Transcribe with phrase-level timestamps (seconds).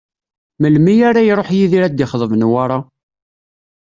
[0.61, 2.79] Melmi ara iruḥ Yidir ad d-ixḍeb Newwara?